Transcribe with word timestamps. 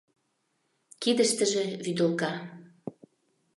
кидыштыже 1.01 1.63
вӱдылка. 1.83 2.31